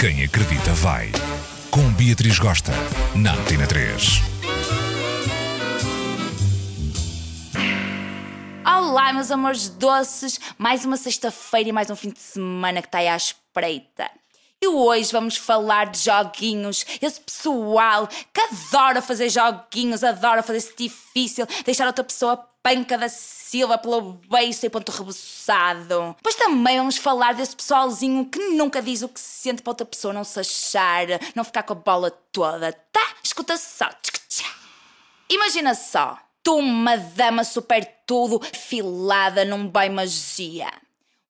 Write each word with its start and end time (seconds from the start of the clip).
Quem 0.00 0.24
acredita 0.24 0.72
vai. 0.76 1.12
Com 1.70 1.92
Beatriz 1.92 2.38
Gosta, 2.38 2.72
na 3.14 3.34
Antena 3.34 3.66
3. 3.66 4.22
Olá, 8.64 9.12
meus 9.12 9.30
amores 9.30 9.68
doces! 9.68 10.40
Mais 10.56 10.86
uma 10.86 10.96
sexta-feira 10.96 11.68
e 11.68 11.72
mais 11.72 11.90
um 11.90 11.96
fim 11.96 12.08
de 12.08 12.18
semana 12.18 12.80
que 12.80 12.88
está 12.88 12.96
aí 12.96 13.08
à 13.08 13.14
espreita. 13.14 14.10
E 14.62 14.68
hoje 14.68 15.12
vamos 15.12 15.36
falar 15.36 15.90
de 15.90 15.98
joguinhos. 15.98 16.86
Esse 17.02 17.20
pessoal 17.20 18.08
que 18.32 18.40
adora 18.40 19.02
fazer 19.02 19.28
joguinhos, 19.28 20.02
adora 20.02 20.42
fazer-se 20.42 20.74
difícil, 20.78 21.46
deixar 21.66 21.86
outra 21.86 22.04
pessoa 22.04 22.38
panca 22.62 22.96
da 22.96 23.08
Silva 23.08 23.78
pelo 23.78 24.20
beiço 24.28 24.66
e 24.66 24.70
ponto 24.70 24.92
rebuçado. 24.92 26.14
Depois 26.16 26.34
também 26.34 26.78
vamos 26.78 26.96
falar 26.96 27.34
desse 27.34 27.56
pessoalzinho 27.56 28.26
que 28.26 28.38
nunca 28.50 28.82
diz 28.82 29.02
o 29.02 29.08
que 29.08 29.20
se 29.20 29.42
sente 29.42 29.62
para 29.62 29.70
outra 29.70 29.86
pessoa 29.86 30.14
não 30.14 30.24
se 30.24 30.38
achar, 30.40 31.06
não 31.34 31.44
ficar 31.44 31.62
com 31.62 31.72
a 31.72 31.76
bola 31.76 32.10
toda, 32.32 32.72
tá? 32.92 33.14
Escuta 33.22 33.56
só. 33.56 33.88
Imagina 35.28 35.74
só, 35.74 36.18
tu 36.42 36.56
uma 36.56 36.96
dama 36.96 37.44
super 37.44 37.84
tudo, 38.06 38.40
filada 38.52 39.44
num 39.44 39.66
bem 39.68 39.90
magia. 39.90 40.70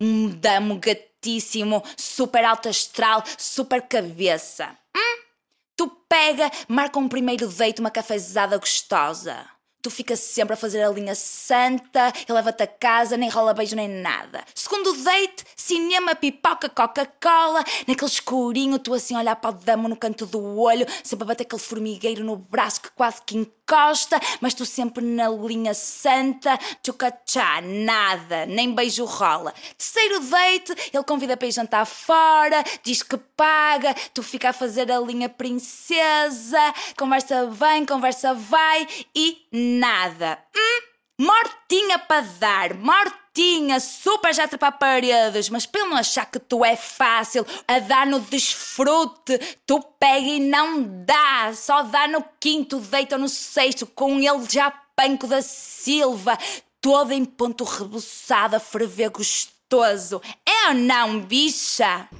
Um 0.00 0.28
damo 0.28 0.78
gatíssimo, 0.78 1.82
super 1.96 2.44
alto 2.44 2.68
astral, 2.68 3.24
super 3.38 3.82
cabeça. 3.82 4.76
Hum? 4.94 5.22
Tu 5.74 5.88
pega, 6.08 6.50
marca 6.68 6.98
um 6.98 7.08
primeiro 7.08 7.48
date, 7.48 7.80
uma 7.80 7.90
cafezada 7.90 8.58
gostosa 8.58 9.55
tu 9.86 9.90
ficas 9.90 10.18
sempre 10.18 10.54
a 10.54 10.56
fazer 10.56 10.82
a 10.82 10.90
linha 10.90 11.14
santa, 11.14 12.12
ele 12.28 12.32
leva-te 12.32 12.60
a 12.60 12.66
casa, 12.66 13.16
nem 13.16 13.28
rola 13.28 13.54
beijo 13.54 13.76
nem 13.76 13.86
nada. 13.86 14.42
Segundo 14.52 14.92
date, 15.04 15.44
cinema, 15.54 16.12
pipoca, 16.12 16.68
Coca-Cola, 16.68 17.62
naquele 17.86 18.10
escurinho, 18.10 18.80
tu 18.80 18.92
assim 18.92 19.16
olhar 19.16 19.36
para 19.36 19.50
o 19.50 19.52
damo 19.52 19.86
no 19.86 19.94
canto 19.94 20.26
do 20.26 20.58
olho, 20.58 20.84
sempre 21.04 21.22
a 21.22 21.28
bater 21.28 21.44
aquele 21.44 21.62
formigueiro 21.62 22.24
no 22.24 22.34
braço 22.34 22.80
que 22.80 22.90
quase 22.90 23.22
que 23.24 23.36
encosta, 23.36 24.18
mas 24.40 24.54
tu 24.54 24.66
sempre 24.66 25.04
na 25.04 25.28
linha 25.28 25.72
santa, 25.72 26.58
tchucachá, 26.82 27.60
nada, 27.60 28.44
nem 28.46 28.74
beijo 28.74 29.04
rola. 29.04 29.54
Terceiro 29.78 30.18
date, 30.18 30.72
ele 30.92 31.04
convida 31.04 31.36
para 31.36 31.46
ir 31.46 31.52
jantar 31.52 31.86
fora, 31.86 32.64
diz 32.82 33.04
que 33.04 33.16
paga, 33.16 33.94
tu 34.12 34.20
fica 34.20 34.50
a 34.50 34.52
fazer 34.52 34.90
a 34.90 34.98
linha 34.98 35.28
princesa, 35.28 36.74
conversa 36.96 37.46
vem, 37.46 37.86
conversa 37.86 38.34
vai 38.34 38.88
e 39.14 39.46
nada. 39.78 40.38
Hum? 40.56 40.86
Mortinha 41.18 41.98
para 41.98 42.20
dar, 42.38 42.74
mortinha, 42.74 43.80
super 43.80 44.34
já 44.34 44.46
para 44.46 44.70
paredes, 44.70 45.48
mas 45.48 45.64
pelo 45.64 45.88
não 45.88 45.96
achar 45.96 46.26
que 46.26 46.38
tu 46.38 46.62
é 46.62 46.76
fácil 46.76 47.46
a 47.66 47.78
dar 47.78 48.06
no 48.06 48.20
desfrute, 48.20 49.38
tu 49.66 49.80
pega 49.98 50.26
e 50.26 50.40
não 50.40 50.82
dá, 51.06 51.54
só 51.54 51.82
dá 51.84 52.06
no 52.06 52.22
quinto, 52.38 52.78
deita 52.80 53.16
no 53.16 53.30
sexto, 53.30 53.86
com 53.86 54.20
ele 54.20 54.46
já 54.46 54.70
panco 54.70 55.26
da 55.26 55.40
Silva, 55.40 56.38
toda 56.82 57.14
em 57.14 57.24
ponto 57.24 57.64
rebuçado 57.64 58.56
a 58.56 58.60
ferver 58.60 59.08
gostoso. 59.08 60.20
É 60.44 60.68
ou 60.68 60.74
não, 60.74 61.20
bicha? 61.20 62.10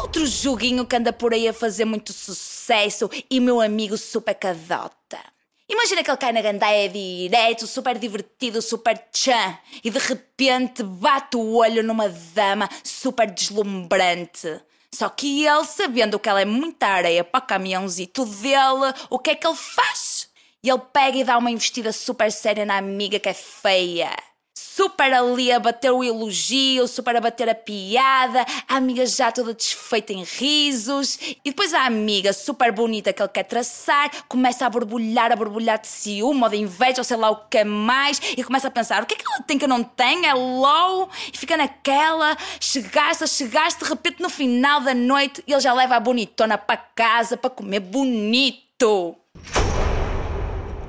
Outro 0.00 0.26
joguinho 0.26 0.86
que 0.86 0.96
anda 0.96 1.12
por 1.12 1.34
aí 1.34 1.46
a 1.46 1.52
fazer 1.52 1.84
muito 1.84 2.12
sucesso 2.12 3.10
e 3.30 3.38
meu 3.38 3.60
amigo 3.60 3.98
super 3.98 4.34
cadota. 4.34 5.33
Imagina 5.68 6.02
que 6.04 6.10
ele 6.10 6.18
cai 6.18 6.32
na 6.32 6.42
gandaia 6.42 6.88
direto, 6.88 7.66
super 7.66 7.98
divertido, 7.98 8.60
super 8.60 8.98
tchan, 9.10 9.58
e 9.82 9.90
de 9.90 9.98
repente 9.98 10.82
bate 10.82 11.36
o 11.36 11.54
olho 11.54 11.82
numa 11.82 12.08
dama 12.08 12.68
super 12.82 13.30
deslumbrante. 13.30 14.60
Só 14.92 15.08
que 15.08 15.44
ele, 15.46 15.64
sabendo 15.64 16.18
que 16.18 16.28
ela 16.28 16.42
é 16.42 16.44
muita 16.44 16.86
areia 16.86 17.24
para 17.24 17.42
o 17.42 17.46
caminhãozito 17.46 18.26
dele, 18.26 18.92
o 19.08 19.18
que 19.18 19.30
é 19.30 19.34
que 19.34 19.46
ele 19.46 19.56
faz? 19.56 20.28
E 20.62 20.68
ele 20.68 20.82
pega 20.92 21.18
e 21.18 21.24
dá 21.24 21.38
uma 21.38 21.50
investida 21.50 21.92
super 21.92 22.30
séria 22.30 22.66
na 22.66 22.76
amiga 22.76 23.18
que 23.18 23.28
é 23.28 23.34
feia 23.34 24.14
super 24.74 25.12
ali 25.12 25.52
a 25.52 25.60
bater 25.60 25.92
o 25.92 26.02
elogio, 26.02 26.88
super 26.88 27.14
a 27.14 27.20
bater 27.20 27.48
a 27.48 27.54
piada, 27.54 28.44
a 28.68 28.76
amiga 28.76 29.06
já 29.06 29.30
toda 29.30 29.54
desfeita 29.54 30.12
em 30.12 30.24
risos, 30.24 31.16
e 31.44 31.50
depois 31.50 31.72
a 31.72 31.86
amiga 31.86 32.32
super 32.32 32.72
bonita 32.72 33.12
que 33.12 33.22
ele 33.22 33.28
quer 33.28 33.44
traçar 33.44 34.10
começa 34.26 34.66
a 34.66 34.70
borbulhar, 34.70 35.30
a 35.30 35.36
borbulhar 35.36 35.80
de 35.80 35.86
ciúme 35.86 36.42
ou 36.42 36.48
de 36.48 36.56
inveja 36.56 36.98
ou 36.98 37.04
sei 37.04 37.16
lá 37.16 37.30
o 37.30 37.36
que 37.48 37.62
mais, 37.62 38.20
e 38.36 38.42
começa 38.42 38.66
a 38.66 38.70
pensar: 38.70 39.04
o 39.04 39.06
que 39.06 39.14
é 39.14 39.16
que 39.16 39.24
ela 39.24 39.44
tem 39.44 39.56
que 39.56 39.64
eu 39.64 39.68
não 39.68 39.84
tenho? 39.84 40.26
É 40.26 40.34
low? 40.34 41.08
E 41.32 41.38
fica 41.38 41.56
naquela, 41.56 42.36
chegaste, 42.58 43.28
chegaste, 43.28 43.84
de 43.84 43.88
repente 43.88 44.20
no 44.20 44.28
final 44.28 44.80
da 44.80 44.92
noite 44.94 45.42
ele 45.46 45.60
já 45.60 45.72
leva 45.72 45.94
a 45.94 46.00
bonitona 46.00 46.58
para 46.58 46.76
casa 46.76 47.36
para 47.36 47.50
comer 47.50 47.78
bonito. 47.78 49.14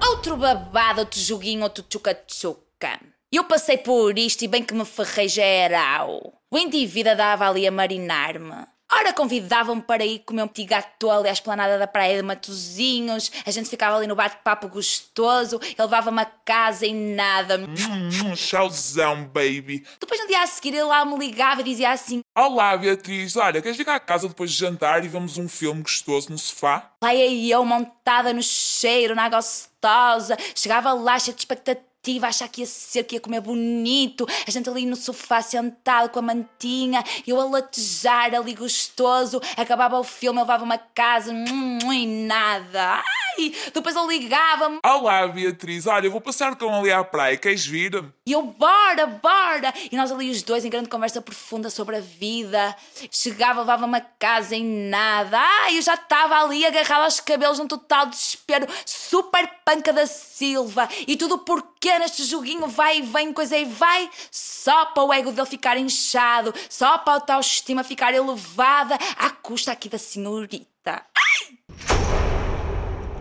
Outro 0.09 0.37
babado, 0.37 1.01
outro 1.01 1.19
joguinho, 1.19 1.61
outro 1.61 1.83
tchuca-tchuca. 1.83 3.14
Eu 3.31 3.43
passei 3.45 3.77
por 3.77 4.17
isto 4.17 4.43
e 4.43 4.47
bem 4.47 4.63
que 4.63 4.73
me 4.73 4.85
ferrei 4.85 5.27
geral. 5.27 6.33
O 6.51 6.57
indivíduo 6.57 7.15
dava 7.15 7.49
ali 7.49 7.67
a 7.67 7.71
marinar-me. 7.71 8.67
Ora, 8.91 9.11
convidavam-me 9.11 9.81
para 9.81 10.05
ir 10.05 10.19
comer 10.19 10.43
um 10.43 10.47
petit 10.47 10.67
gâteau 10.67 11.11
ali 11.11 11.27
à 11.27 11.31
esplanada 11.31 11.77
da 11.77 11.87
praia 11.87 12.17
de 12.17 12.21
Matozinhos. 12.21 13.31
A 13.43 13.49
gente 13.49 13.67
ficava 13.67 13.97
ali 13.97 14.05
no 14.05 14.15
bate-papo 14.15 14.67
gostoso. 14.69 15.59
Ele 15.61 15.75
levava-me 15.79 16.21
a 16.21 16.25
casa 16.25 16.85
e 16.85 16.93
nada. 16.93 17.57
Hum, 17.57 18.35
chauzão, 18.35 19.25
baby. 19.25 19.85
Depois, 19.99 20.21
no 20.21 20.27
dia 20.27 20.43
a 20.43 20.47
seguir, 20.47 20.75
ele 20.75 20.83
lá 20.83 21.03
me 21.03 21.17
ligava 21.17 21.61
e 21.61 21.63
dizia 21.63 21.91
assim: 21.91 22.21
Olá, 22.37 22.77
Beatriz. 22.77 23.35
Olha, 23.35 23.61
queres 23.61 23.75
vir 23.75 23.89
à 23.89 23.99
casa 23.99 24.29
depois 24.29 24.51
de 24.51 24.57
jantar 24.57 25.03
e 25.03 25.07
vemos 25.07 25.37
um 25.37 25.49
filme 25.49 25.81
gostoso 25.81 26.31
no 26.31 26.37
sofá? 26.37 26.91
Lá 27.03 27.13
ia 27.13 27.55
eu, 27.55 27.65
montada 27.65 28.31
no 28.31 28.43
cheiro, 28.43 29.15
na 29.15 29.27
gostosa. 29.27 30.37
Chegava 30.53 30.93
lá 30.93 31.17
cheia 31.17 31.33
de 31.33 31.41
expectativa 31.41 31.94
a 32.25 32.29
achar 32.29 32.47
que 32.47 32.61
ia 32.61 32.67
ser, 32.67 33.03
que 33.03 33.15
ia 33.15 33.19
comer 33.19 33.41
bonito, 33.41 34.25
a 34.47 34.51
gente 34.51 34.69
ali 34.69 34.85
no 34.85 34.95
sofá 34.95 35.41
sentado 35.41 36.09
com 36.09 36.19
a 36.19 36.21
mantinha, 36.21 37.03
eu 37.25 37.39
a 37.39 37.45
latejar 37.45 38.33
ali 38.33 38.53
gostoso, 38.53 39.41
acabava 39.57 39.99
o 39.99 40.03
filme, 40.03 40.39
eu 40.39 40.43
levava-me 40.43 40.73
a 40.73 40.77
casa, 40.77 41.31
hum, 41.31 41.91
e 41.91 42.05
nada. 42.05 43.03
Ai, 43.37 43.53
depois 43.73 43.95
ele 43.95 44.17
ligava-me. 44.17 44.79
Olá, 44.85 45.27
Beatriz, 45.27 45.85
olha, 45.85 46.07
eu 46.07 46.11
vou 46.11 46.21
passar 46.21 46.55
com 46.55 46.73
ali 46.73 46.91
à 46.91 47.03
praia, 47.03 47.37
queres 47.37 47.65
vir? 47.65 48.03
E 48.25 48.31
eu, 48.31 48.41
bora, 48.41 49.05
bora! 49.05 49.73
E 49.91 49.95
nós 49.95 50.11
ali 50.11 50.31
os 50.31 50.41
dois 50.41 50.63
em 50.63 50.69
grande 50.69 50.89
conversa 50.89 51.21
profunda 51.21 51.69
sobre 51.69 51.97
a 51.97 51.99
vida. 51.99 52.75
Chegava, 53.11 53.59
levava-me 53.59 53.97
a 53.97 54.01
casa 54.01 54.55
em 54.55 54.65
nada. 54.89 55.37
Ai, 55.39 55.77
eu 55.77 55.81
já 55.81 55.95
estava 55.95 56.35
ali 56.41 56.65
agarrada 56.65 57.03
aos 57.03 57.19
cabelos 57.19 57.59
num 57.59 57.67
total 57.67 58.05
desespero, 58.07 58.67
super 58.85 59.47
panca 59.65 59.91
da 59.91 60.07
Silva. 60.07 60.87
E 61.07 61.17
tudo 61.17 61.39
porque 61.39 61.97
neste 61.99 62.23
joguinho 62.23 62.67
vai 62.67 62.99
e 62.99 63.01
vem, 63.01 63.33
coisa 63.33 63.57
e 63.57 63.65
vai, 63.65 64.09
só 64.31 64.85
para 64.85 65.03
o 65.03 65.13
ego 65.13 65.31
dele 65.31 65.47
ficar 65.47 65.77
inchado, 65.77 66.53
só 66.69 66.97
para 66.97 67.13
a 67.13 67.15
autoestima 67.15 67.83
ficar 67.83 68.13
elevada, 68.13 68.97
à 69.17 69.29
custa 69.29 69.71
aqui 69.71 69.89
da 69.89 69.97
senhorita. 69.97 70.74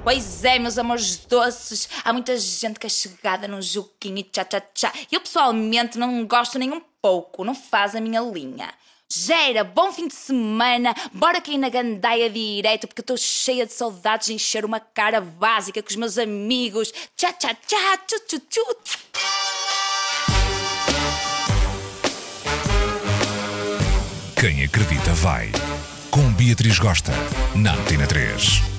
Pois 0.04 0.44
é, 0.44 0.59
meus 0.59 0.76
amores 0.76 1.16
doces, 1.16 1.88
há 2.04 2.12
muita 2.12 2.37
gente 2.38 2.78
que 2.78 2.87
é 2.87 2.91
chegada 2.91 3.48
num 3.48 3.62
joguinho 3.62 4.19
e 4.19 4.22
tchá 4.22 4.44
tchá 4.44 4.60
tchá. 4.60 4.92
Eu 5.10 5.19
pessoalmente 5.22 5.98
não 5.98 6.26
gosto 6.26 6.59
nem 6.59 6.70
um 6.70 6.82
pouco, 7.00 7.42
não 7.42 7.54
faz 7.54 7.94
a 7.94 8.03
minha 8.03 8.20
linha. 8.20 8.69
Gera, 9.10 9.65
bom 9.65 9.91
fim 9.91 10.06
de 10.06 10.15
semana, 10.15 10.94
bora 11.10 11.41
cair 11.41 11.56
na 11.56 11.70
gandaia 11.70 12.28
direto 12.28 12.87
porque 12.87 13.00
estou 13.00 13.16
cheia 13.16 13.65
de 13.65 13.72
saudades 13.72 14.26
de 14.26 14.34
encher 14.34 14.66
uma 14.66 14.78
cara 14.78 15.22
básica 15.22 15.82
com 15.82 15.88
os 15.88 15.97
meus 15.97 16.19
amigos. 16.19 16.92
Tchá 17.16 17.32
tchá 17.32 17.54
tchá, 17.54 17.97
tchu 18.06 18.21
tchu 18.28 18.41
tchu. 18.50 18.98
Quem 24.39 24.65
acredita 24.65 25.15
vai. 25.15 25.51
Com 26.10 26.30
Beatriz 26.34 26.78
Gosta, 26.78 27.12
na 27.54 27.72
Antena 27.72 28.06
3. 28.06 28.73